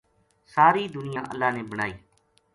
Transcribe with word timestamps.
ساری 0.53 0.83
دنیا 0.95 1.21
اللہ 1.31 1.49
نے 1.55 1.63
بنائی 1.71 1.93